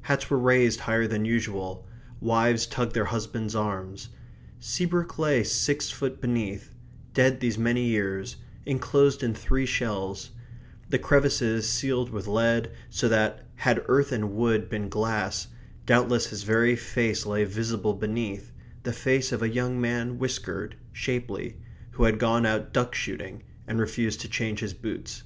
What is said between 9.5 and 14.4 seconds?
shells; the crevices sealed with lead, so that, had earth and